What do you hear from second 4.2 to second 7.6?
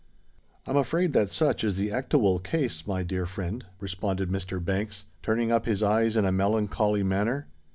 Mr. Banks, turning up his eyes in a melancholy manner.